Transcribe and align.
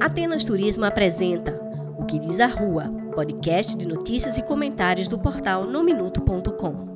Atenas 0.00 0.44
Turismo 0.44 0.84
apresenta 0.84 1.52
O 1.98 2.04
que 2.04 2.18
diz 2.18 2.40
a 2.40 2.46
Rua, 2.46 2.88
podcast 3.14 3.76
de 3.76 3.86
notícias 3.86 4.38
e 4.38 4.42
comentários 4.42 5.08
do 5.08 5.18
portal 5.18 5.64
nominuto.com. 5.64 6.94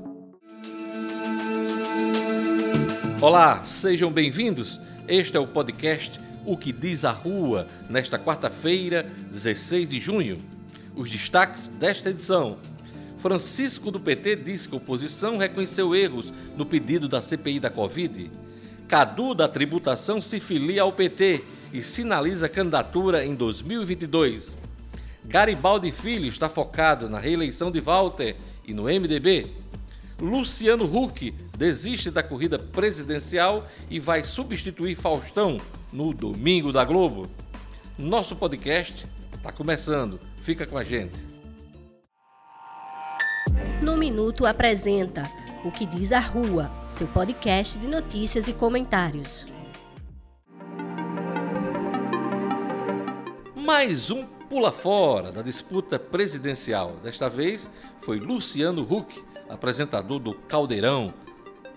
Olá, 3.21 3.65
sejam 3.65 4.13
bem-vindos. 4.13 4.81
Este 5.07 5.37
é 5.37 5.41
o 5.41 5.47
podcast 5.47 6.21
O 6.45 6.57
que 6.57 6.73
diz 6.73 7.05
a 7.05 7.11
Rua, 7.11 7.67
nesta 7.89 8.19
quarta-feira, 8.19 9.11
16 9.31 9.89
de 9.89 10.01
junho. 10.01 10.39
Os 10.95 11.11
destaques 11.11 11.69
desta 11.69 12.11
edição. 12.11 12.59
Francisco 13.19 13.91
do 13.91 13.99
PT 13.99 14.37
disse 14.37 14.69
que 14.69 14.75
a 14.75 14.79
oposição 14.79 15.39
reconheceu 15.39 15.95
erros 15.95 16.33
no 16.57 16.65
pedido 16.65 17.09
da 17.09 17.21
CPI 17.21 17.59
da 17.59 17.71
Covid. 17.71 18.31
Cadu 18.89 19.35
da 19.35 19.47
tributação 19.47 20.19
se 20.19 20.41
filia 20.41 20.81
ao 20.81 20.91
PT 20.91 21.45
e 21.75 21.83
sinaliza 21.83 22.49
candidatura 22.49 23.23
em 23.23 23.35
2022. 23.35 24.57
Garibaldi 25.27 25.93
Filho 25.93 26.27
está 26.27 26.49
focado 26.49 27.07
na 27.07 27.19
reeleição 27.19 27.71
de 27.71 27.81
Walter 27.81 28.35
e 28.67 28.73
no 28.73 28.85
MDB. 28.85 29.53
Luciano 30.19 30.85
Huck 30.85 31.33
desiste 31.57 32.11
da 32.11 32.23
corrida 32.23 32.59
presidencial 32.59 33.69
e 33.91 34.01
vai 34.01 34.25
substituir 34.25 34.97
Faustão 34.97 35.61
no 35.93 36.15
Domingo 36.15 36.73
da 36.73 36.83
Globo. 36.83 37.29
Nosso 37.99 38.35
podcast 38.35 39.07
está 39.37 39.53
começando. 39.53 40.19
Fica 40.41 40.67
com 40.67 40.79
a 40.79 40.83
gente. 40.83 41.29
No 43.83 43.99
Minuto 43.99 44.47
apresenta 44.47 45.31
O 45.69 45.71
que 45.71 45.85
diz 45.85 46.13
a 46.13 46.19
Rua, 46.19 46.71
seu 46.89 47.07
podcast 47.07 47.79
de 47.79 47.87
notícias 47.87 48.49
e 48.49 48.55
comentários. 48.55 49.45
Mais 53.55 54.11
um 54.11 54.25
pula 54.49 54.73
fora 54.73 55.31
da 55.31 55.43
disputa 55.43 55.99
presidencial. 55.99 56.97
Desta 57.03 57.29
vez 57.29 57.69
foi 58.01 58.19
Luciano 58.19 58.81
Huck, 58.81 59.23
apresentador 59.47 60.19
do 60.19 60.33
Caldeirão, 60.33 61.13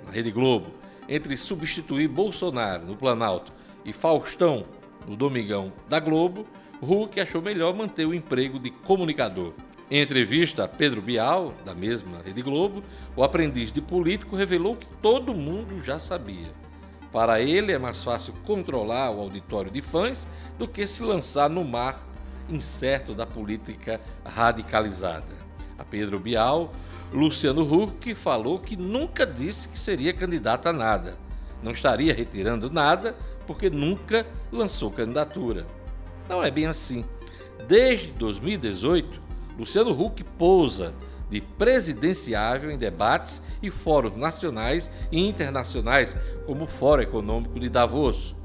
na 0.06 0.12
Rede 0.12 0.31
Globo, 0.31 0.72
entre 1.09 1.36
substituir 1.36 2.08
Bolsonaro 2.08 2.86
no 2.86 2.95
Planalto 2.95 3.52
e 3.84 3.92
Faustão 3.92 4.64
no 5.06 5.17
Domingão 5.17 5.73
da 5.89 6.00
Globo, 6.00 6.47
Huck 6.81 7.19
achou 7.19 7.42
melhor 7.42 7.75
manter 7.75 8.06
o 8.06 8.14
emprego 8.14 8.58
de 8.58 8.72
comunicador. 8.72 9.52
Em 9.92 10.00
entrevista 10.00 10.64
a 10.64 10.67
Pedro 10.70 11.02
Bial, 11.02 11.53
da 11.66 11.75
mesma 11.75 12.22
Rede 12.23 12.42
Globo, 12.42 12.81
o 13.14 13.25
aprendiz 13.25 13.73
de 13.73 13.81
político 13.81 14.38
revelou 14.38 14.78
que 14.78 14.88
todo 15.02 15.36
mundo 15.36 15.84
já 15.84 16.00
sabia. 16.00 16.53
Para 17.11 17.42
ele 17.42 17.73
é 17.73 17.78
mais 17.78 18.02
fácil 18.02 18.34
controlar 18.45 19.12
o 19.12 19.19
auditório 19.19 19.69
de 19.69 19.81
fãs 19.81 20.25
do 20.58 20.66
que 20.66 20.88
se 20.88 21.03
lançar 21.03 21.50
no 21.50 21.66
mar 21.66 22.08
incerto 22.47 23.14
da 23.14 23.25
política 23.25 24.00
radicalizada. 24.23 25.36
A 25.78 25.84
Pedro 25.84 26.17
Bial, 26.17 26.72
Luciano 27.12 27.62
Huck 27.62 28.16
falou 28.16 28.59
que 28.59 28.78
nunca 28.78 29.25
disse 29.25 29.67
que 29.67 29.78
seria 29.78 30.14
candidato 30.14 30.67
a 30.67 30.72
nada. 30.72 31.17
Não 31.62 31.73
estaria 31.73 32.14
retirando 32.14 32.72
nada 32.72 33.14
porque 33.45 33.69
nunca 33.69 34.25
lançou 34.53 34.89
candidatura. 34.89 35.67
Não 36.30 36.42
é 36.42 36.50
bem 36.50 36.66
assim. 36.66 37.03
Desde 37.67 38.14
2018, 38.14 39.31
Luciano 39.57 39.91
Huck 39.91 40.23
pousa 40.38 40.94
de 41.30 41.39
presidenciável 41.39 42.69
em 42.69 42.77
debates 42.77 43.41
e 43.63 43.71
fóruns 43.71 44.17
nacionais 44.17 44.91
e 45.11 45.19
internacionais, 45.19 46.16
como 46.45 46.66
o 46.66 46.67
Fórum 46.67 47.02
Econômico 47.02 47.59
de 47.59 47.69
Davos. 47.69 48.35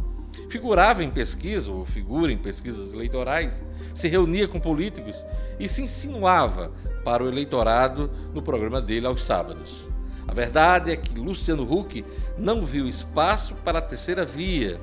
Figurava 0.48 1.02
em 1.02 1.10
pesquisa, 1.10 1.70
ou 1.70 1.84
figura 1.84 2.32
em 2.32 2.38
pesquisas 2.38 2.92
eleitorais, 2.92 3.64
se 3.92 4.06
reunia 4.06 4.46
com 4.46 4.60
políticos 4.60 5.24
e 5.58 5.68
se 5.68 5.82
insinuava 5.82 6.70
para 7.04 7.24
o 7.24 7.28
eleitorado 7.28 8.11
no 8.33 8.40
programa 8.40 8.80
dele 8.80 9.06
aos 9.06 9.24
sábados. 9.24 9.84
A 10.28 10.34
verdade 10.34 10.90
é 10.90 10.96
que 10.96 11.18
Luciano 11.18 11.62
Huck 11.62 12.05
não 12.36 12.64
viu 12.64 12.89
espaço 12.89 13.55
para 13.64 13.78
a 13.78 13.83
terceira 13.83 14.24
via. 14.24 14.80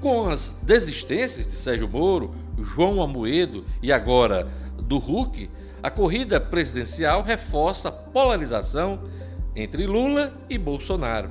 Com 0.00 0.28
as 0.28 0.54
desistências 0.62 1.46
de 1.46 1.54
Sérgio 1.54 1.88
Moro, 1.88 2.34
João 2.58 3.02
Amoedo 3.02 3.64
e 3.82 3.92
agora 3.92 4.48
do 4.90 4.96
Huck, 4.96 5.48
a 5.80 5.88
corrida 5.88 6.40
presidencial 6.40 7.22
reforça 7.22 7.88
a 7.88 7.92
polarização 7.92 9.04
entre 9.54 9.86
Lula 9.86 10.32
e 10.48 10.58
Bolsonaro. 10.58 11.30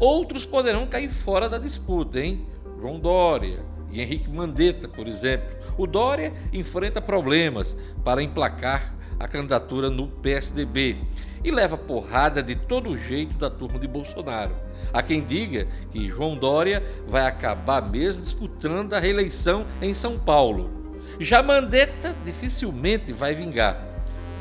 Outros 0.00 0.44
poderão 0.44 0.84
cair 0.88 1.08
fora 1.08 1.48
da 1.48 1.58
disputa, 1.58 2.18
hein? 2.18 2.44
João 2.80 2.98
Dória 2.98 3.64
e 3.92 4.02
Henrique 4.02 4.28
Mandetta, 4.28 4.88
por 4.88 5.06
exemplo. 5.06 5.46
O 5.78 5.86
Dória 5.86 6.32
enfrenta 6.52 7.00
problemas 7.00 7.76
para 8.02 8.20
emplacar 8.20 8.96
a 9.16 9.28
candidatura 9.28 9.88
no 9.88 10.08
PSDB 10.08 10.96
e 11.44 11.52
leva 11.52 11.78
porrada 11.78 12.42
de 12.42 12.56
todo 12.56 12.98
jeito 12.98 13.38
da 13.38 13.48
turma 13.48 13.78
de 13.78 13.86
Bolsonaro. 13.86 14.56
Há 14.92 15.04
quem 15.04 15.24
diga 15.24 15.68
que 15.92 16.08
João 16.08 16.36
Dória 16.36 16.82
vai 17.06 17.26
acabar 17.26 17.88
mesmo 17.88 18.20
disputando 18.20 18.92
a 18.92 18.98
reeleição 18.98 19.64
em 19.80 19.94
São 19.94 20.18
Paulo 20.18 20.81
já 21.18 21.42
Mandetta 21.42 22.14
dificilmente 22.24 23.12
vai 23.12 23.34
vingar. 23.34 23.92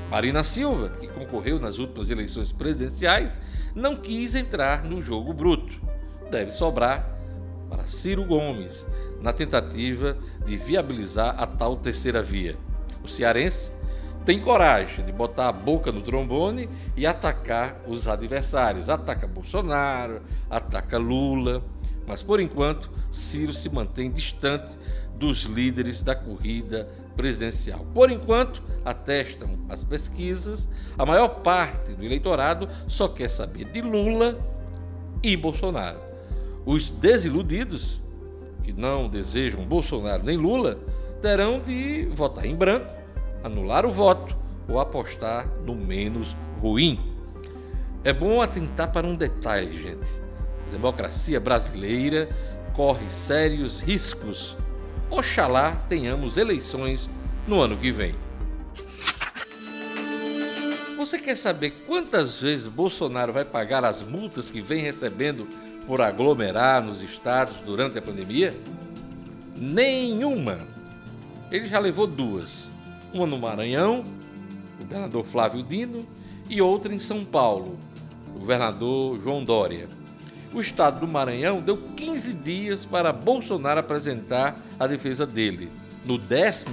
Marina 0.09 0.44
Silva, 0.44 0.89
que 0.89 1.07
concorreu 1.07 1.59
nas 1.59 1.79
últimas 1.79 2.09
eleições 2.09 2.51
presidenciais, 2.51 3.39
não 3.73 3.95
quis 3.95 4.35
entrar 4.35 4.83
no 4.83 5.01
jogo 5.01 5.33
bruto. 5.33 5.79
Deve 6.29 6.51
sobrar 6.51 7.09
para 7.69 7.88
Ciro 7.88 8.25
Gomes, 8.25 8.85
na 9.22 9.31
tentativa 9.31 10.17
de 10.45 10.57
viabilizar 10.57 11.41
a 11.41 11.47
tal 11.47 11.77
terceira 11.77 12.22
via. 12.22 12.57
O 13.01 13.07
cearense 13.07 13.72
tem 14.25 14.39
coragem 14.39 15.05
de 15.05 15.11
botar 15.11 15.47
a 15.47 15.53
boca 15.53 15.91
no 15.91 16.01
trombone 16.01 16.69
e 16.95 17.07
atacar 17.07 17.81
os 17.88 18.07
adversários. 18.07 18.89
Ataca 18.89 19.25
Bolsonaro, 19.25 20.22
ataca 20.49 20.97
Lula, 20.97 21.63
mas 22.05 22.22
por 22.22 22.39
enquanto 22.39 22.91
Ciro 23.09 23.53
se 23.53 23.69
mantém 23.69 24.11
distante 24.11 24.78
dos 25.21 25.43
líderes 25.43 26.01
da 26.01 26.15
corrida 26.15 26.89
presidencial. 27.15 27.85
Por 27.93 28.09
enquanto, 28.09 28.61
atestam 28.83 29.59
as 29.69 29.83
pesquisas, 29.83 30.67
a 30.97 31.05
maior 31.05 31.27
parte 31.41 31.93
do 31.93 32.03
eleitorado 32.03 32.67
só 32.87 33.07
quer 33.07 33.29
saber 33.29 33.65
de 33.65 33.81
Lula 33.81 34.39
e 35.21 35.37
Bolsonaro. 35.37 35.99
Os 36.65 36.89
desiludidos, 36.89 38.01
que 38.63 38.73
não 38.73 39.07
desejam 39.07 39.63
Bolsonaro 39.63 40.23
nem 40.23 40.37
Lula, 40.37 40.79
terão 41.21 41.59
de 41.59 42.07
votar 42.15 42.45
em 42.45 42.55
branco, 42.55 42.87
anular 43.43 43.85
o 43.85 43.91
voto 43.91 44.35
ou 44.67 44.79
apostar 44.79 45.47
no 45.63 45.75
menos 45.75 46.35
ruim. 46.59 46.99
É 48.03 48.11
bom 48.11 48.41
atentar 48.41 48.91
para 48.91 49.05
um 49.05 49.15
detalhe, 49.15 49.77
gente. 49.77 50.09
A 50.67 50.71
democracia 50.71 51.39
brasileira 51.39 52.27
corre 52.73 53.07
sérios 53.11 53.79
riscos 53.79 54.57
Oxalá 55.11 55.75
tenhamos 55.89 56.38
eleições 56.38 57.09
no 57.45 57.59
ano 57.59 57.75
que 57.75 57.91
vem. 57.91 58.16
Você 60.97 61.19
quer 61.19 61.35
saber 61.35 61.83
quantas 61.85 62.39
vezes 62.39 62.67
Bolsonaro 62.67 63.33
vai 63.33 63.44
pagar 63.44 63.83
as 63.83 64.01
multas 64.01 64.49
que 64.49 64.61
vem 64.61 64.81
recebendo 64.81 65.49
por 65.85 65.99
aglomerar 65.99 66.81
nos 66.81 67.01
estados 67.01 67.57
durante 67.57 67.97
a 67.97 68.01
pandemia? 68.01 68.57
Nenhuma. 69.53 70.59
Ele 71.51 71.67
já 71.67 71.78
levou 71.78 72.07
duas: 72.07 72.72
uma 73.13 73.28
no 73.28 73.38
Maranhão, 73.38 74.05
o 74.79 74.83
governador 74.85 75.25
Flávio 75.25 75.61
Dino, 75.61 76.07
e 76.49 76.61
outra 76.61 76.93
em 76.93 76.99
São 76.99 77.25
Paulo, 77.25 77.78
o 78.33 78.39
governador 78.39 79.22
João 79.22 79.43
Dória 79.43 79.89
o 80.57 80.62
estado 80.62 81.00
do 81.00 81.07
Maranhão 81.07 81.62
deu 81.62 81.78
15 81.78 82.34
dias 82.34 82.85
para 82.85 83.13
Bolsonaro 83.13 83.79
apresentar 83.79 84.59
a 84.79 84.87
defesa 84.87 85.25
dele. 85.25 85.72
No 86.05 86.17
15º 86.17 86.66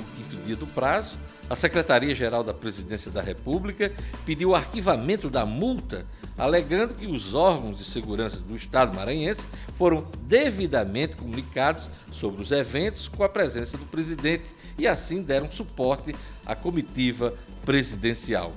dia 0.45 0.57
do 0.57 0.67
prazo, 0.67 1.17
a 1.51 1.57
Secretaria-Geral 1.57 2.45
da 2.45 2.53
Presidência 2.53 3.11
da 3.11 3.23
República 3.23 3.93
pediu 4.27 4.51
o 4.51 4.55
arquivamento 4.55 5.31
da 5.31 5.47
multa, 5.47 6.07
alegando 6.37 6.95
que 6.95 7.07
os 7.07 7.33
órgãos 7.33 7.79
de 7.79 7.85
segurança 7.85 8.39
do 8.39 8.55
Estado 8.55 8.95
maranhense 8.95 9.47
foram 9.73 10.07
devidamente 10.25 11.17
comunicados 11.17 11.89
sobre 12.13 12.43
os 12.43 12.53
eventos 12.53 13.09
com 13.09 13.25
a 13.25 13.29
presença 13.29 13.79
do 13.79 13.87
presidente 13.87 14.55
e 14.77 14.87
assim 14.87 15.23
deram 15.23 15.51
suporte 15.51 16.15
à 16.45 16.55
comitiva 16.55 17.35
presidencial. 17.65 18.53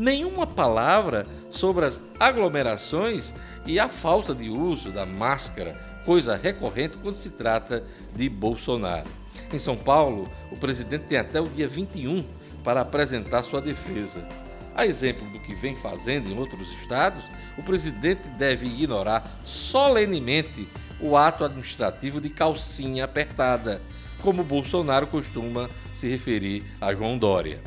Nenhuma 0.00 0.46
palavra 0.46 1.26
sobre 1.50 1.84
as 1.84 2.00
aglomerações 2.18 3.34
e 3.66 3.78
a 3.78 3.86
falta 3.86 4.34
de 4.34 4.48
uso 4.48 4.90
da 4.90 5.04
máscara, 5.04 5.78
coisa 6.06 6.36
recorrente 6.36 6.96
quando 6.96 7.16
se 7.16 7.28
trata 7.28 7.84
de 8.16 8.26
Bolsonaro. 8.26 9.10
Em 9.52 9.58
São 9.58 9.76
Paulo, 9.76 10.32
o 10.50 10.56
presidente 10.56 11.04
tem 11.04 11.18
até 11.18 11.38
o 11.38 11.50
dia 11.50 11.68
21 11.68 12.24
para 12.64 12.80
apresentar 12.80 13.42
sua 13.42 13.60
defesa. 13.60 14.26
A 14.74 14.86
exemplo 14.86 15.28
do 15.32 15.38
que 15.38 15.54
vem 15.54 15.76
fazendo 15.76 16.30
em 16.30 16.38
outros 16.38 16.72
estados, 16.80 17.22
o 17.58 17.62
presidente 17.62 18.26
deve 18.38 18.64
ignorar 18.64 19.30
solenemente 19.44 20.66
o 20.98 21.14
ato 21.14 21.44
administrativo 21.44 22.22
de 22.22 22.30
calcinha 22.30 23.04
apertada, 23.04 23.82
como 24.22 24.42
Bolsonaro 24.42 25.06
costuma 25.06 25.68
se 25.92 26.08
referir 26.08 26.64
a 26.80 26.94
João 26.94 27.18
Dória. 27.18 27.60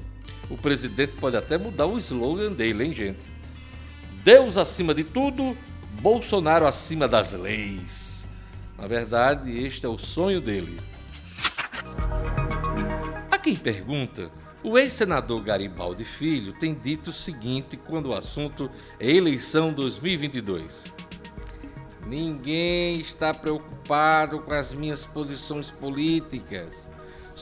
O 0.53 0.57
presidente 0.57 1.13
pode 1.13 1.35
até 1.35 1.57
mudar 1.57 1.87
o 1.87 1.97
slogan 1.97 2.51
dele, 2.51 2.85
hein, 2.85 2.93
gente? 2.93 3.25
Deus 4.23 4.55
acima 4.55 4.93
de 4.93 5.03
tudo, 5.03 5.57
Bolsonaro 5.99 6.67
acima 6.67 7.07
das 7.07 7.33
leis. 7.33 8.27
Na 8.77 8.85
verdade, 8.85 9.49
este 9.57 9.87
é 9.87 9.89
o 9.89 9.97
sonho 9.97 10.39
dele. 10.39 10.79
A 13.31 13.37
quem 13.39 13.55
pergunta, 13.55 14.29
o 14.63 14.77
ex-senador 14.77 15.41
Garibaldi 15.41 16.05
Filho 16.05 16.53
tem 16.59 16.75
dito 16.75 17.09
o 17.09 17.13
seguinte 17.13 17.75
quando 17.75 18.09
o 18.09 18.13
assunto 18.13 18.69
é 18.99 19.09
eleição 19.09 19.73
2022. 19.73 20.93
Ninguém 22.05 23.01
está 23.01 23.33
preocupado 23.33 24.39
com 24.39 24.53
as 24.53 24.71
minhas 24.71 25.03
posições 25.03 25.71
políticas. 25.71 26.92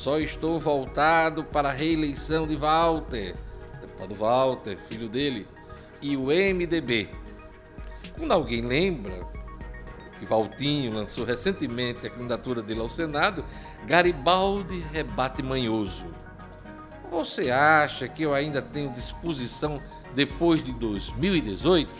Só 0.02 0.20
estou 0.20 0.60
voltado 0.60 1.44
para 1.44 1.70
a 1.70 1.72
reeleição 1.72 2.48
de 2.48 2.56
Walter, 2.56 3.36
deputado 3.80 4.16
Walter, 4.16 4.76
filho 4.76 5.08
dele, 5.08 5.46
e 6.02 6.18
o 6.18 6.30
MDB. 6.30 7.08
Quando 8.18 8.32
alguém 8.32 8.64
lembra 8.64 9.14
que 10.18 10.26
Valtinho 10.26 10.92
lançou 10.92 11.24
recentemente 11.24 12.08
a 12.08 12.10
candidatura 12.10 12.64
dele 12.64 12.80
ao 12.80 12.90
Senado, 12.90 13.46
Garibaldi 13.86 14.80
rebate 14.92 15.44
manhoso. 15.44 16.06
Você 17.12 17.52
acha 17.52 18.08
que 18.08 18.24
eu 18.24 18.34
ainda 18.34 18.60
tenho 18.60 18.92
disposição 18.94 19.78
depois 20.16 20.64
de 20.64 20.74
2018? 20.74 21.92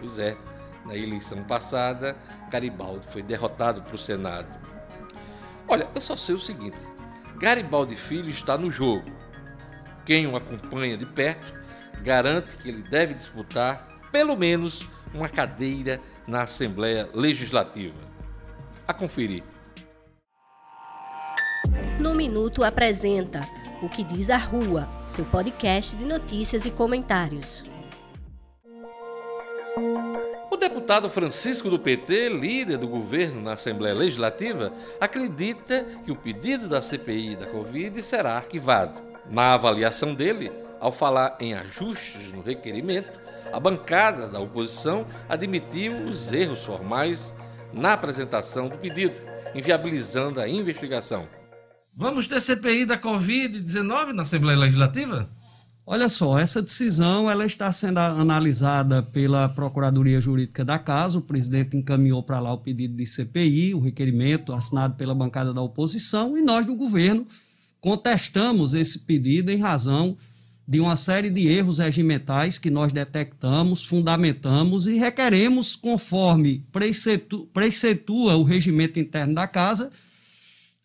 Pois 0.00 0.18
é, 0.18 0.36
na 0.84 0.96
eleição 0.96 1.44
passada, 1.44 2.16
Garibaldi 2.50 3.06
foi 3.06 3.22
derrotado 3.22 3.82
para 3.82 3.94
o 3.94 3.98
Senado. 3.98 4.48
Olha, 5.68 5.88
eu 5.94 6.00
só 6.00 6.16
sei 6.16 6.34
o 6.34 6.40
seguinte: 6.40 6.76
Garibaldi 7.40 7.96
Filho 7.96 8.28
está 8.28 8.58
no 8.58 8.70
jogo. 8.70 9.10
Quem 10.04 10.26
o 10.26 10.36
acompanha 10.36 10.94
de 10.94 11.06
perto 11.06 11.54
garante 12.02 12.54
que 12.56 12.68
ele 12.68 12.82
deve 12.82 13.14
disputar 13.14 13.88
pelo 14.12 14.36
menos 14.36 14.86
uma 15.14 15.26
cadeira 15.26 15.98
na 16.28 16.42
Assembleia 16.42 17.08
Legislativa. 17.14 17.96
A 18.86 18.92
conferir. 18.92 19.42
No 21.98 22.14
Minuto 22.14 22.62
apresenta 22.62 23.48
O 23.82 23.88
que 23.88 24.04
diz 24.04 24.28
a 24.28 24.36
Rua, 24.36 24.86
seu 25.06 25.24
podcast 25.24 25.96
de 25.96 26.04
notícias 26.04 26.66
e 26.66 26.70
comentários. 26.70 27.64
Deputado 30.90 31.08
Francisco 31.08 31.70
do 31.70 31.78
PT, 31.78 32.30
líder 32.30 32.76
do 32.76 32.88
governo 32.88 33.40
na 33.40 33.52
Assembleia 33.52 33.94
Legislativa, 33.94 34.72
acredita 35.00 35.86
que 36.04 36.10
o 36.10 36.16
pedido 36.16 36.68
da 36.68 36.82
CPI 36.82 37.36
da 37.36 37.46
Covid 37.46 38.02
será 38.02 38.32
arquivado. 38.32 39.00
Na 39.30 39.54
avaliação 39.54 40.16
dele, 40.16 40.50
ao 40.80 40.90
falar 40.90 41.36
em 41.38 41.54
ajustes 41.54 42.32
no 42.32 42.42
requerimento, 42.42 43.20
a 43.52 43.60
bancada 43.60 44.26
da 44.26 44.40
oposição 44.40 45.06
admitiu 45.28 45.96
os 46.08 46.32
erros 46.32 46.64
formais 46.64 47.32
na 47.72 47.92
apresentação 47.92 48.68
do 48.68 48.76
pedido, 48.76 49.14
inviabilizando 49.54 50.40
a 50.40 50.48
investigação. 50.48 51.28
Vamos 51.94 52.26
ter 52.26 52.40
CPI 52.40 52.84
da 52.84 52.98
Covid-19 52.98 54.12
na 54.12 54.24
Assembleia 54.24 54.58
Legislativa? 54.58 55.30
Olha 55.92 56.08
só, 56.08 56.38
essa 56.38 56.62
decisão 56.62 57.28
ela 57.28 57.44
está 57.44 57.72
sendo 57.72 57.98
analisada 57.98 59.02
pela 59.02 59.48
Procuradoria 59.48 60.20
Jurídica 60.20 60.64
da 60.64 60.78
Casa. 60.78 61.18
O 61.18 61.20
presidente 61.20 61.76
encaminhou 61.76 62.22
para 62.22 62.38
lá 62.38 62.52
o 62.52 62.58
pedido 62.58 62.94
de 62.94 63.04
CPI, 63.04 63.74
o 63.74 63.80
requerimento 63.80 64.52
assinado 64.52 64.94
pela 64.94 65.16
bancada 65.16 65.52
da 65.52 65.60
oposição, 65.60 66.38
e 66.38 66.42
nós 66.42 66.64
do 66.64 66.76
governo 66.76 67.26
contestamos 67.80 68.72
esse 68.72 69.00
pedido 69.00 69.50
em 69.50 69.58
razão 69.58 70.16
de 70.64 70.78
uma 70.78 70.94
série 70.94 71.28
de 71.28 71.48
erros 71.48 71.78
regimentais 71.80 72.56
que 72.56 72.70
nós 72.70 72.92
detectamos, 72.92 73.84
fundamentamos 73.84 74.86
e 74.86 74.96
requeremos, 74.96 75.74
conforme 75.74 76.64
preceitua 77.52 78.36
o 78.36 78.44
regimento 78.44 79.00
interno 79.00 79.34
da 79.34 79.48
Casa, 79.48 79.90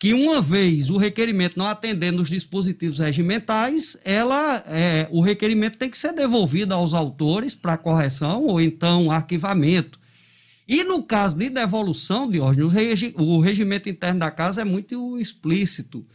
que 0.06 0.14
uma 0.14 0.40
vez 0.40 0.92
o 0.92 0.98
requerimento 0.98 1.58
não 1.58 1.66
atendendo 1.66 2.22
os 2.22 2.30
dispositivos 2.30 3.00
regimentais, 3.00 3.98
ela, 4.06 4.64
é, 4.68 5.08
o 5.10 5.20
requerimento 5.20 5.80
tem 5.80 5.90
que 5.90 5.98
ser 5.98 6.14
devolvido 6.14 6.76
aos 6.76 6.94
autores 6.94 7.56
para 7.56 7.76
correção 7.76 8.46
ou 8.46 8.62
então 8.62 9.10
arquivamento. 9.10 10.00
E 10.68 10.84
no 10.84 11.02
caso 11.02 11.36
de 11.36 11.50
devolução, 11.50 12.30
Diógenes, 12.30 12.72
regi 12.72 13.16
o 13.18 13.40
regimento 13.40 13.90
interno 13.90 14.20
da 14.20 14.30
casa 14.30 14.62
é 14.62 14.64
muito 14.64 15.18
explícito. 15.18 16.06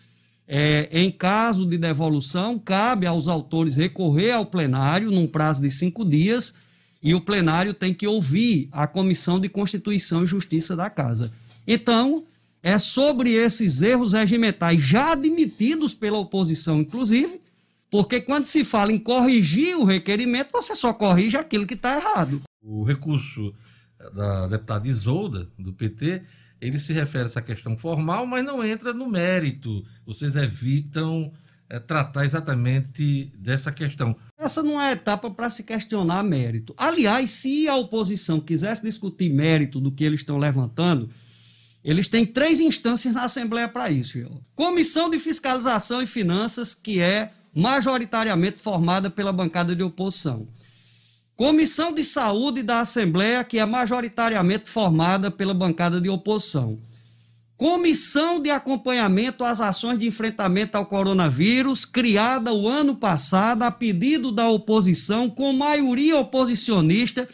É, 0.46 0.88
em 0.92 1.10
caso 1.10 1.66
de 1.66 1.76
devolução, 1.76 2.60
cabe 2.60 3.08
aos 3.08 3.26
autores 3.26 3.75
recorrer 3.75 4.31
ao 4.31 4.46
plenário 4.46 5.10
num 5.10 5.26
prazo 5.26 5.62
de 5.62 5.70
cinco 5.72 6.04
dias 6.04 6.54
e 7.02 7.12
o 7.12 7.20
plenário 7.20 7.75
tem 7.75 7.92
que 7.92 8.06
ouvir 8.06 8.69
a 8.70 8.87
Comissão 8.87 9.40
de 9.40 9.48
Constituição 9.48 10.22
e 10.22 10.28
Justiça 10.28 10.76
da 10.76 10.88
Casa. 10.88 11.32
Então, 11.66 12.25
é 12.62 12.79
sobre 12.79 13.33
esses 13.33 13.83
erros 13.83 14.12
regimentais 14.12 14.81
já 14.81 15.12
admitidos 15.12 15.95
pela 15.95 16.19
oposição, 16.19 16.81
inclusive, 16.81 17.41
porque 17.91 18.21
quando 18.21 18.47
se 18.47 18.65
fala 18.65 18.93
em 18.93 18.99
corrigir 18.99 19.77
o 19.77 19.85
requerimento, 19.85 20.53
você 20.53 20.75
só 20.75 20.93
corrige 20.93 21.37
aquilo 21.37 21.67
que 21.67 21.75
está 21.75 21.97
errado. 21.97 22.43
O 22.62 22.85
recurso 22.85 23.53
da 24.15 24.47
deputada 24.47 24.87
Isolda, 24.87 25.49
do 25.59 25.73
PT, 25.73 26.23
ele 26.61 26.79
se 26.79 26.93
refere 26.93 27.25
a 27.25 27.27
essa 27.27 27.43
questão 27.43 27.77
formal, 27.77 28.27
mas 28.27 28.45
não 28.45 28.65
entra 28.65 28.93
no 28.93 29.09
mérito. 29.09 29.85
Vocês 30.07 30.37
evitam 30.37 31.33
é, 31.69 31.79
tratar 31.79 32.25
exatamente 32.25 33.33
dessa 33.37 33.73
questão. 33.73 34.15
Essa 34.39 34.62
não 34.62 34.81
é 34.81 34.93
etapa 34.93 35.31
para 35.31 35.49
se 35.49 35.65
questionar 35.65 36.23
mérito. 36.23 36.75
Aliás, 36.77 37.31
se 37.31 37.69
a 37.69 37.77
oposição 37.77 38.41
quisesse 38.41 38.83
discutir 38.83 39.31
mérito 39.31 39.81
do 39.81 39.91
que 39.91 40.05
eles 40.05 40.21
estão 40.21 40.37
levantando, 40.37 41.09
eles 41.82 42.09
têm 42.09 42.27
três 42.27 42.61
instâncias 42.61 43.15
na 43.15 43.25
Assembleia 43.25 43.69
para 43.69 43.91
isso. 43.91 44.19
Comissão 44.55 45.09
de 45.09 45.19
Fiscalização 45.19 46.03
e 46.03 46.06
Finanças, 46.06 46.75
que 46.75 47.00
é 47.00 47.32
majoritariamente 47.55 48.59
formada 48.59 49.11
pela 49.11 49.32
bancada 49.32 49.75
de 49.75 49.82
oposição. 49.82 50.47
Comissão 51.35 51.93
de 51.93 52.05
Saúde 52.05 52.62
da 52.62 52.81
Assembleia, 52.81 53.43
que 53.43 53.59
é 53.59 53.65
majoritariamente 53.65 54.69
formada 54.69 55.31
pela 55.31 55.55
bancada 55.55 55.99
de 56.00 56.09
oposição. 56.09 56.79
Comissão 57.56 58.41
de 58.41 58.50
Acompanhamento 58.50 59.44
às 59.44 59.61
Ações 59.61 59.99
de 59.99 60.07
Enfrentamento 60.07 60.76
ao 60.76 60.87
Coronavírus, 60.87 61.85
criada 61.85 62.52
o 62.52 62.69
ano 62.69 62.95
passado 62.95 63.62
a 63.62 63.71
pedido 63.71 64.31
da 64.31 64.49
oposição, 64.49 65.28
com 65.28 65.52
maioria 65.52 66.19
oposicionista, 66.19 67.28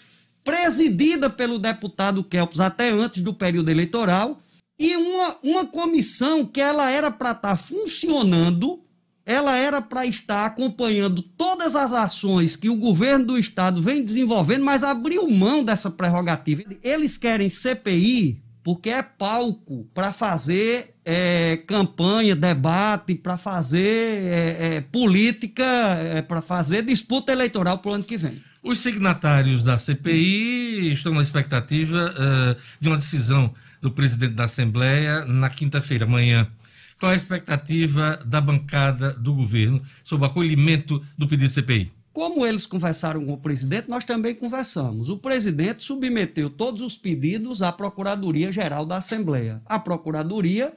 presidida 0.45 1.29
pelo 1.29 1.59
deputado 1.59 2.23
Kelps 2.23 2.61
até 2.61 2.91
antes 2.91 3.23
do 3.23 3.35
período 3.35 3.71
eleitoral, 3.71 4.41
e 4.79 4.97
uma, 4.97 5.37
uma 5.43 5.65
comissão 5.67 6.45
que 6.45 6.61
ela 6.61 6.91
era 6.91 7.11
para 7.11 7.31
estar 7.31 7.51
tá 7.51 7.57
funcionando 7.57 8.83
ela 9.27 9.57
era 9.57 9.83
para 9.83 10.07
estar 10.07 10.47
acompanhando 10.47 11.21
todas 11.21 11.75
as 11.75 11.93
ações 11.93 12.55
que 12.55 12.71
o 12.71 12.77
governo 12.77 13.27
do 13.27 13.39
estado 13.39 13.83
vem 13.83 14.05
desenvolvendo, 14.05 14.65
mas 14.65 14.85
abriu 14.85 15.29
mão 15.29 15.65
dessa 15.65 15.91
prerrogativa. 15.91 16.63
Eles 16.81 17.19
querem 17.19 17.51
CPI 17.51 18.41
porque 18.63 18.91
é 18.91 19.03
palco 19.03 19.89
para 19.93 20.13
fazer 20.13 20.95
é, 21.05 21.57
campanha, 21.69 22.35
debate, 22.35 23.17
para 23.17 23.37
fazer 23.37 24.23
é, 24.25 24.77
é, 24.77 24.81
política, 24.81 25.65
é, 25.65 26.23
para 26.23 26.41
fazer 26.41 26.83
disputa 26.83 27.33
eleitoral 27.33 27.79
para 27.79 27.91
o 27.91 27.95
ano 27.95 28.05
que 28.05 28.17
vem. 28.17 28.43
Os 28.63 28.81
signatários 28.81 29.63
da 29.63 29.79
CPI 29.79 30.93
estão 30.93 31.15
na 31.15 31.23
expectativa 31.23 32.13
uh, 32.13 32.61
de 32.81 32.89
uma 32.89 32.97
decisão 32.97 33.55
do 33.87 33.93
presidente 33.93 34.35
da 34.35 34.45
Assembleia 34.45 35.25
na 35.25 35.49
quinta-feira, 35.49 36.05
amanhã. 36.05 36.51
Qual 36.99 37.13
a 37.13 37.17
expectativa 37.17 38.21
da 38.27 38.41
bancada 38.41 39.13
do 39.13 39.33
governo 39.33 39.81
sobre 40.03 40.27
o 40.27 40.31
acolhimento 40.31 41.05
do 41.17 41.29
pedido 41.29 41.51
CPI? 41.51 41.93
Como 42.13 42.45
eles 42.45 42.67
conversaram 42.67 43.25
com 43.25 43.35
o 43.35 43.39
presidente, 43.39 43.89
nós 43.89 44.05
também 44.05 44.35
conversamos. 44.35 45.09
O 45.09 45.19
presidente 45.19 45.85
submeteu 45.85 46.51
todos 46.51 46.81
os 46.81 46.97
pedidos 46.97 47.63
à 47.63 47.71
Procuradoria-Geral 47.71 48.85
da 48.87 48.97
Assembleia. 48.97 49.63
A 49.67 49.79
Procuradoria 49.79 50.73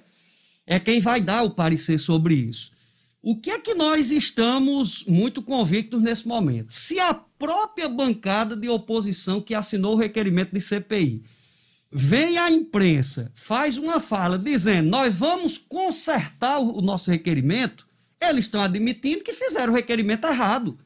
é 0.68 0.80
quem 0.80 1.00
vai 1.00 1.20
dar 1.20 1.44
o 1.44 1.51
parecer 1.51 1.98
sobre 1.98 2.36
isso. 2.36 2.72
O 3.24 3.38
que 3.38 3.50
é 3.50 3.60
que 3.60 3.74
nós 3.74 4.12
estamos 4.12 5.04
muito 5.08 5.42
convictos 5.42 6.01
nesse 6.01 6.28
momento? 6.28 6.68
Se 6.70 7.00
a 7.00 7.13
própria 7.13 7.89
bancada 7.89 8.56
de 8.56 8.70
oposição 8.70 9.42
que 9.42 9.56
assinou 9.56 9.96
o 9.96 9.98
requerimento 9.98 10.54
de 10.54 10.62
CPI 10.62 11.24
vem 11.91 12.38
a 12.38 12.50
imprensa, 12.50 13.31
faz 13.36 13.77
uma 13.77 14.00
fala 14.00 14.38
dizendo 14.38 14.89
nós 14.89 15.15
vamos 15.15 15.58
consertar 15.58 16.60
o 16.60 16.81
nosso 16.81 17.10
requerimento, 17.10 17.88
eles 18.22 18.46
estão 18.46 18.62
admitindo 18.62 19.24
que 19.24 19.34
fizeram 19.34 19.74
o 19.74 19.75
requerimento 19.75 20.27
errado. 20.27 20.77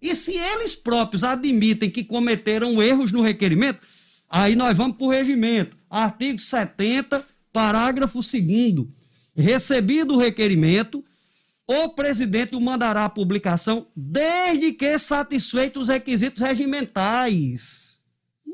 E 0.00 0.14
se 0.14 0.36
eles 0.36 0.74
próprios 0.74 1.24
admitem 1.24 1.90
que 1.90 2.04
cometeram 2.04 2.80
erros 2.82 3.12
no 3.12 3.22
requerimento, 3.22 3.86
aí 4.28 4.54
nós 4.54 4.76
vamos 4.76 4.96
para 4.96 5.06
o 5.06 5.10
regimento. 5.10 5.76
artigo 5.90 6.38
70, 6.38 7.24
parágrafo 7.52 8.20
2 8.20 8.86
Recebido 9.36 10.14
o 10.14 10.18
requerimento, 10.18 11.04
o 11.66 11.90
presidente 11.90 12.56
o 12.56 12.60
mandará 12.60 13.04
à 13.04 13.10
publicação 13.10 13.86
desde 13.94 14.72
que 14.72 14.98
satisfeitos 14.98 15.82
os 15.82 15.88
requisitos 15.88 16.40
regimentais. 16.40 17.97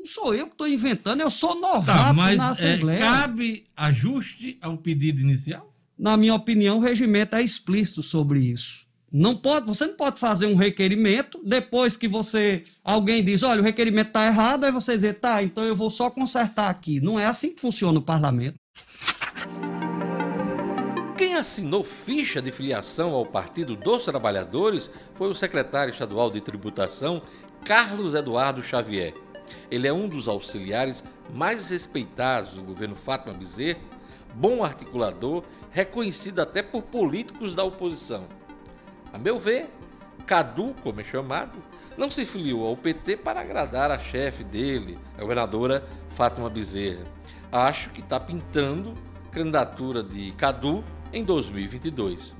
Não 0.05 0.11
sou 0.11 0.35
eu 0.35 0.45
que 0.45 0.51
estou 0.51 0.67
inventando, 0.67 1.21
eu 1.21 1.31
sou 1.31 1.59
novato 1.59 2.09
tá, 2.09 2.13
mas, 2.13 2.37
na 2.37 2.49
é, 2.49 2.51
Assembleia. 2.51 2.97
É, 2.97 3.01
cabe 3.01 3.63
ajuste 3.75 4.55
ao 4.61 4.77
pedido 4.77 5.19
inicial? 5.19 5.73
Na 5.97 6.15
minha 6.15 6.35
opinião, 6.35 6.77
o 6.77 6.79
regimento 6.79 7.35
é 7.35 7.41
explícito 7.41 8.03
sobre 8.03 8.39
isso. 8.39 8.85
Não 9.11 9.35
pode, 9.35 9.65
você 9.65 9.87
não 9.87 9.95
pode 9.95 10.19
fazer 10.19 10.45
um 10.45 10.53
requerimento 10.53 11.41
depois 11.43 11.97
que 11.97 12.07
você 12.07 12.65
alguém 12.83 13.23
diz, 13.23 13.41
olha, 13.41 13.61
o 13.61 13.63
requerimento 13.63 14.09
está 14.09 14.27
errado, 14.27 14.65
aí 14.65 14.71
você 14.71 14.93
dizer, 14.93 15.13
tá, 15.13 15.41
então 15.41 15.63
eu 15.63 15.75
vou 15.75 15.89
só 15.89 16.11
consertar 16.11 16.69
aqui. 16.69 17.01
Não 17.01 17.19
é 17.19 17.25
assim 17.25 17.51
que 17.51 17.59
funciona 17.59 17.97
o 17.97 18.01
parlamento. 18.03 18.59
Quem 21.17 21.33
assinou 21.33 21.83
ficha 21.83 22.43
de 22.43 22.51
filiação 22.51 23.11
ao 23.11 23.25
Partido 23.25 23.75
dos 23.75 24.05
Trabalhadores 24.05 24.87
foi 25.15 25.31
o 25.31 25.35
secretário 25.35 25.91
estadual 25.91 26.29
de 26.29 26.41
tributação, 26.41 27.23
Carlos 27.63 28.13
Eduardo 28.13 28.61
Xavier. 28.61 29.24
Ele 29.69 29.87
é 29.87 29.93
um 29.93 30.07
dos 30.07 30.27
auxiliares 30.27 31.03
mais 31.33 31.69
respeitados 31.69 32.51
do 32.51 32.63
governo 32.63 32.95
Fátima 32.95 33.33
Bezerra, 33.33 33.79
bom 34.33 34.63
articulador, 34.63 35.43
reconhecido 35.71 36.39
até 36.39 36.61
por 36.61 36.83
políticos 36.83 37.53
da 37.53 37.63
oposição. 37.63 38.25
A 39.11 39.17
meu 39.17 39.39
ver, 39.39 39.69
Cadu, 40.25 40.75
como 40.83 40.99
é 40.99 41.03
chamado, 41.03 41.59
não 41.97 42.09
se 42.09 42.25
filiou 42.25 42.67
ao 42.67 42.75
PT 42.75 43.17
para 43.17 43.41
agradar 43.41 43.91
a 43.91 43.99
chefe 43.99 44.43
dele, 44.43 44.97
a 45.17 45.21
governadora 45.21 45.85
Fátima 46.09 46.49
Bezerra. 46.49 47.03
Acho 47.51 47.89
que 47.91 48.01
está 48.01 48.19
pintando 48.19 48.93
candidatura 49.31 50.03
de 50.03 50.31
Cadu 50.33 50.83
em 51.13 51.23
2022. 51.23 52.33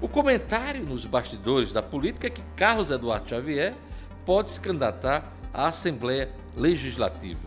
O 0.00 0.08
comentário 0.08 0.84
nos 0.84 1.04
bastidores 1.04 1.72
da 1.72 1.82
política 1.82 2.26
é 2.26 2.30
que 2.30 2.42
Carlos 2.56 2.90
Eduardo 2.90 3.28
Xavier 3.28 3.74
pode 4.24 4.50
se 4.50 4.58
candidatar 4.58 5.30
à 5.52 5.68
Assembleia 5.68 6.30
Legislativa. 6.56 7.40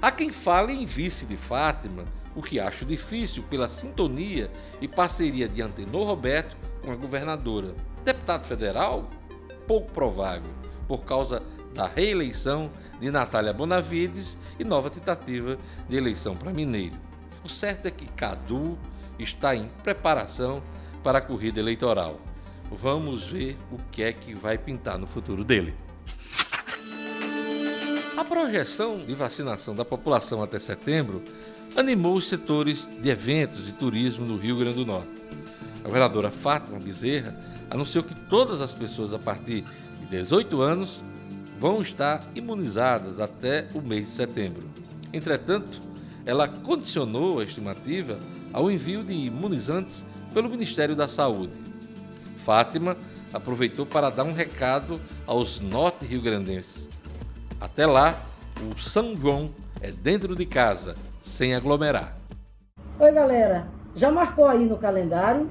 Há 0.00 0.10
quem 0.10 0.30
fale 0.30 0.72
em 0.72 0.86
vice 0.86 1.26
de 1.26 1.36
Fátima, 1.36 2.04
o 2.34 2.42
que 2.42 2.60
acho 2.60 2.84
difícil 2.84 3.42
pela 3.44 3.68
sintonia 3.68 4.50
e 4.80 4.86
parceria 4.86 5.48
de 5.48 5.62
Antenor 5.62 6.06
Roberto 6.06 6.56
com 6.82 6.92
a 6.92 6.96
governadora. 6.96 7.74
Deputado 8.04 8.44
federal? 8.44 9.08
Pouco 9.66 9.90
provável, 9.90 10.52
por 10.86 10.98
causa 10.98 11.42
da 11.74 11.86
reeleição 11.86 12.70
de 13.00 13.10
Natália 13.10 13.52
Bonavides 13.52 14.38
e 14.58 14.64
nova 14.64 14.90
tentativa 14.90 15.58
de 15.88 15.96
eleição 15.96 16.36
para 16.36 16.52
Mineiro. 16.52 16.96
O 17.42 17.48
certo 17.48 17.86
é 17.86 17.90
que 17.90 18.06
Cadu 18.06 18.78
está 19.18 19.54
em 19.54 19.68
preparação 19.82 20.62
para 21.02 21.18
a 21.18 21.22
corrida 21.22 21.60
eleitoral. 21.60 22.20
Vamos 22.70 23.28
ver 23.28 23.56
o 23.70 23.78
que 23.90 24.02
é 24.02 24.12
que 24.12 24.34
vai 24.34 24.58
pintar 24.58 24.98
no 24.98 25.06
futuro 25.06 25.44
dele. 25.44 25.74
A 28.16 28.24
projeção 28.24 28.96
de 28.96 29.14
vacinação 29.14 29.76
da 29.76 29.84
população 29.84 30.42
até 30.42 30.58
setembro 30.58 31.22
animou 31.76 32.16
os 32.16 32.26
setores 32.26 32.88
de 33.02 33.10
eventos 33.10 33.68
e 33.68 33.72
turismo 33.72 34.24
no 34.24 34.38
Rio 34.38 34.56
Grande 34.56 34.76
do 34.76 34.86
Norte. 34.86 35.22
A 35.80 35.86
governadora 35.86 36.30
Fátima 36.30 36.78
Bezerra 36.78 37.38
anunciou 37.68 38.02
que 38.02 38.14
todas 38.14 38.62
as 38.62 38.72
pessoas 38.72 39.12
a 39.12 39.18
partir 39.18 39.64
de 40.00 40.06
18 40.06 40.62
anos 40.62 41.04
vão 41.60 41.82
estar 41.82 42.24
imunizadas 42.34 43.20
até 43.20 43.68
o 43.74 43.82
mês 43.82 44.04
de 44.04 44.14
setembro. 44.14 44.66
Entretanto, 45.12 45.78
ela 46.24 46.48
condicionou 46.48 47.40
a 47.40 47.44
estimativa 47.44 48.18
ao 48.50 48.70
envio 48.70 49.04
de 49.04 49.12
imunizantes 49.12 50.02
pelo 50.32 50.48
Ministério 50.48 50.96
da 50.96 51.06
Saúde. 51.06 51.52
Fátima 52.38 52.96
aproveitou 53.30 53.84
para 53.84 54.08
dar 54.08 54.24
um 54.24 54.32
recado 54.32 54.98
aos 55.26 55.60
norte-riograndenses. 55.60 56.95
Até 57.58 57.86
lá, 57.86 58.14
o 58.60 58.78
São 58.78 59.16
João 59.16 59.48
é 59.80 59.90
dentro 59.90 60.36
de 60.36 60.44
casa, 60.44 60.94
sem 61.22 61.54
aglomerar. 61.54 62.14
Oi, 63.00 63.12
galera. 63.12 63.66
Já 63.94 64.10
marcou 64.10 64.46
aí 64.46 64.66
no 64.66 64.76
calendário? 64.76 65.48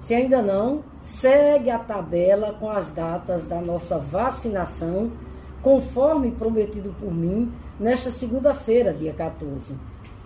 Se 0.00 0.14
ainda 0.14 0.42
não, 0.42 0.84
segue 1.02 1.70
a 1.70 1.78
tabela 1.78 2.52
com 2.60 2.70
as 2.70 2.90
datas 2.90 3.46
da 3.46 3.62
nossa 3.62 3.98
vacinação, 3.98 5.10
conforme 5.62 6.30
prometido 6.30 6.94
por 7.00 7.12
mim, 7.12 7.50
nesta 7.80 8.10
segunda-feira, 8.10 8.92
dia 8.92 9.14
14. 9.14 9.74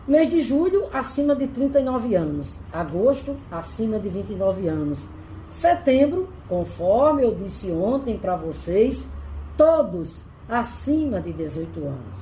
Mês 0.09 0.29
de 0.29 0.43
julho, 0.43 0.89
acima 0.93 1.37
de 1.37 1.47
39 1.47 2.17
anos. 2.17 2.59
Agosto, 2.73 3.37
acima 3.49 4.01
de 4.01 4.09
29 4.09 4.67
anos. 4.67 4.99
Setembro, 5.49 6.29
conforme 6.49 7.23
eu 7.23 7.33
disse 7.33 7.71
ontem 7.71 8.19
para 8.19 8.35
vocês, 8.35 9.09
todos 9.57 10.25
acima 10.49 11.21
de 11.21 11.33
18 11.33 11.81
anos. 11.81 12.19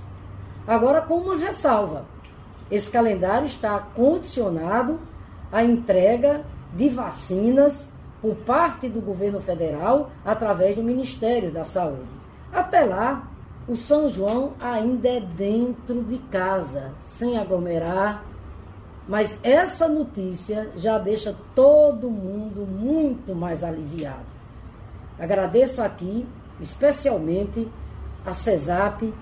Agora, 0.66 1.00
com 1.00 1.14
uma 1.14 1.36
ressalva: 1.36 2.04
esse 2.70 2.90
calendário 2.90 3.46
está 3.46 3.78
condicionado 3.78 5.00
à 5.50 5.64
entrega 5.64 6.44
de 6.74 6.88
vacinas 6.88 7.88
por 8.22 8.36
parte 8.36 8.88
do 8.88 9.00
governo 9.00 9.40
federal 9.40 10.10
através 10.24 10.76
do 10.76 10.82
Ministério 10.82 11.50
da 11.50 11.64
Saúde. 11.64 12.06
Até 12.52 12.84
lá, 12.84 13.28
o 13.66 13.76
São 13.76 14.08
João 14.08 14.52
ainda 14.60 15.08
é 15.08 15.20
dentro 15.20 16.02
de 16.02 16.18
casa, 16.18 16.92
sem 17.06 17.38
aglomerar. 17.38 18.24
Mas 19.08 19.38
essa 19.42 19.88
notícia 19.88 20.70
já 20.76 20.98
deixa 20.98 21.34
todo 21.54 22.10
mundo 22.10 22.66
muito 22.66 23.34
mais 23.34 23.64
aliviado. 23.64 24.30
Agradeço 25.18 25.82
aqui, 25.82 26.26
especialmente, 26.60 27.68
a 28.24 28.34
CESAP 28.34 29.12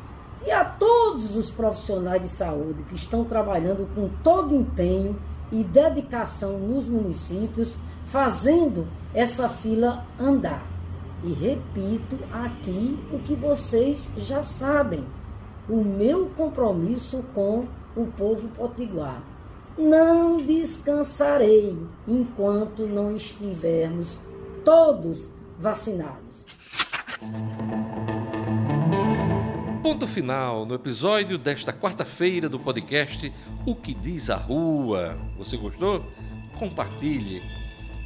e 0.47 0.51
a 0.51 0.65
todos 0.65 1.37
os 1.37 1.51
profissionais 1.51 2.23
de 2.23 2.29
saúde 2.29 2.83
que 2.89 2.95
estão 2.95 3.25
trabalhando 3.25 3.89
com 3.95 4.09
todo 4.23 4.55
empenho 4.55 5.17
e 5.51 5.65
dedicação 5.65 6.59
nos 6.59 6.87
municípios 6.87 7.77
fazendo 8.07 8.87
essa 9.15 9.49
fila 9.49 10.05
andar. 10.19 10.63
E 11.25 11.33
repito 11.33 12.19
aqui 12.33 12.99
o 13.13 13.19
que 13.19 13.35
vocês 13.35 14.09
já 14.19 14.43
sabem: 14.43 15.05
o 15.69 15.83
meu 15.83 16.27
compromisso 16.37 17.25
com 17.35 17.67
o 17.97 18.07
povo 18.07 18.49
potiguar. 18.49 19.23
Não 19.77 20.39
descansarei 20.39 21.79
enquanto 22.07 22.87
não 22.87 23.15
estivermos 23.15 24.19
todos 24.65 25.31
vacinados. 25.59 26.45
Ponto 29.89 30.07
final 30.07 30.67
no 30.67 30.75
episódio 30.75 31.39
desta 31.39 31.73
quarta-feira 31.73 32.47
do 32.47 32.61
podcast 32.61 33.33
O 33.65 33.75
que 33.75 33.95
Diz 33.95 34.29
a 34.29 34.37
Rua. 34.37 35.17
Você 35.39 35.57
gostou? 35.57 36.05
Compartilhe 36.59 37.43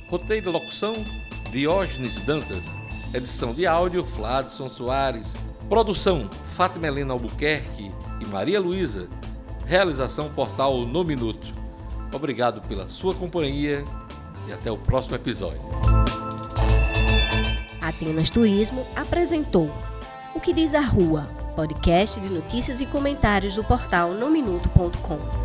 Roteiro 0.06 0.48
e 0.48 0.52
locução: 0.52 1.04
Diógenes 1.50 2.20
Dantas. 2.20 2.78
Edição 3.12 3.52
de 3.52 3.66
áudio: 3.66 4.06
Fladson 4.06 4.70
Soares. 4.70 5.36
Produção: 5.68 6.30
Fátima 6.54 6.86
Helena 6.86 7.14
Albuquerque 7.14 7.90
e 8.20 8.24
Maria 8.26 8.60
Luísa. 8.60 9.08
Realização 9.66 10.32
Portal 10.32 10.86
No 10.86 11.02
Minuto. 11.02 11.52
Obrigado 12.12 12.62
pela 12.68 12.86
sua 12.86 13.12
companhia 13.12 13.84
e 14.46 14.52
até 14.52 14.70
o 14.70 14.78
próximo 14.78 15.16
episódio. 15.16 15.60
Atenas 17.80 18.30
Turismo 18.30 18.86
apresentou 18.94 19.68
O 20.32 20.38
que 20.38 20.52
diz 20.52 20.74
a 20.74 20.80
Rua, 20.80 21.41
podcast 21.54 22.20
de 22.20 22.30
notícias 22.30 22.80
e 22.80 22.86
comentários 22.86 23.56
do 23.56 23.64
portal 23.64 24.12
nominuto.com. 24.14 25.41